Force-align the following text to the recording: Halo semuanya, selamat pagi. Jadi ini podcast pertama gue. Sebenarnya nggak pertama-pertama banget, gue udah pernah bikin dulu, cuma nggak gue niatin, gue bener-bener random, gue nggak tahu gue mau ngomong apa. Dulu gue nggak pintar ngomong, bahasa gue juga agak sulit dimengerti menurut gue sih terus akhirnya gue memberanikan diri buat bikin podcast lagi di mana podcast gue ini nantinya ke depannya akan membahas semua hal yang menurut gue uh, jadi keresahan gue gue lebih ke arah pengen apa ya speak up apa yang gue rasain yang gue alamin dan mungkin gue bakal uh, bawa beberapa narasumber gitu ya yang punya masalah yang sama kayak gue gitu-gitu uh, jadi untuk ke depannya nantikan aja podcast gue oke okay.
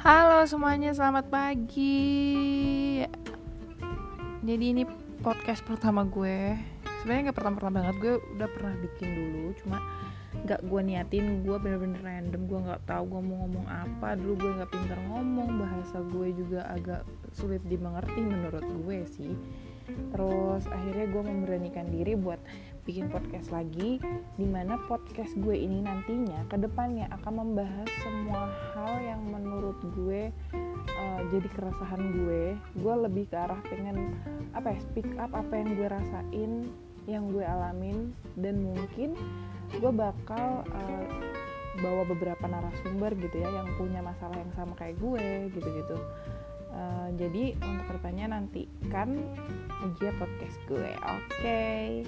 Halo 0.00 0.48
semuanya, 0.48 0.96
selamat 0.96 1.28
pagi. 1.28 3.04
Jadi 4.40 4.64
ini 4.72 4.88
podcast 5.20 5.60
pertama 5.60 6.08
gue. 6.08 6.56
Sebenarnya 7.04 7.28
nggak 7.28 7.36
pertama-pertama 7.36 7.84
banget, 7.84 7.96
gue 8.00 8.14
udah 8.32 8.48
pernah 8.48 8.74
bikin 8.80 9.08
dulu, 9.12 9.52
cuma 9.60 9.76
nggak 10.48 10.64
gue 10.64 10.80
niatin, 10.88 11.44
gue 11.44 11.52
bener-bener 11.60 12.00
random, 12.00 12.48
gue 12.48 12.58
nggak 12.64 12.82
tahu 12.88 13.12
gue 13.12 13.20
mau 13.28 13.36
ngomong 13.44 13.66
apa. 13.68 14.16
Dulu 14.16 14.32
gue 14.40 14.52
nggak 14.56 14.72
pintar 14.72 14.98
ngomong, 15.04 15.68
bahasa 15.68 16.00
gue 16.00 16.28
juga 16.32 16.64
agak 16.72 17.04
sulit 17.36 17.60
dimengerti 17.68 18.24
menurut 18.24 18.64
gue 18.64 19.04
sih 19.04 19.36
terus 20.10 20.64
akhirnya 20.70 21.06
gue 21.10 21.22
memberanikan 21.22 21.86
diri 21.90 22.14
buat 22.18 22.38
bikin 22.86 23.12
podcast 23.12 23.52
lagi 23.52 24.02
di 24.34 24.46
mana 24.46 24.80
podcast 24.88 25.36
gue 25.38 25.54
ini 25.54 25.84
nantinya 25.84 26.46
ke 26.50 26.56
depannya 26.58 27.06
akan 27.20 27.32
membahas 27.44 27.88
semua 28.02 28.50
hal 28.74 28.92
yang 29.04 29.22
menurut 29.30 29.59
gue 29.82 30.32
uh, 30.98 31.20
jadi 31.32 31.48
keresahan 31.52 32.02
gue 32.12 32.56
gue 32.56 32.94
lebih 33.08 33.24
ke 33.28 33.36
arah 33.36 33.60
pengen 33.68 34.14
apa 34.52 34.74
ya 34.74 34.78
speak 34.90 35.08
up 35.16 35.32
apa 35.32 35.52
yang 35.56 35.76
gue 35.76 35.88
rasain 35.88 36.52
yang 37.08 37.24
gue 37.32 37.42
alamin 37.42 38.12
dan 38.38 38.60
mungkin 38.60 39.16
gue 39.78 39.92
bakal 39.94 40.66
uh, 40.66 41.06
bawa 41.80 42.02
beberapa 42.04 42.44
narasumber 42.44 43.14
gitu 43.16 43.40
ya 43.40 43.48
yang 43.48 43.68
punya 43.78 44.02
masalah 44.02 44.36
yang 44.36 44.52
sama 44.58 44.74
kayak 44.76 44.98
gue 44.98 45.48
gitu-gitu 45.54 45.96
uh, 46.74 47.08
jadi 47.14 47.54
untuk 47.62 47.84
ke 47.86 47.92
depannya 47.96 48.26
nantikan 48.34 49.10
aja 49.80 50.08
podcast 50.18 50.58
gue 50.66 50.90
oke 50.98 51.24
okay. 51.40 52.04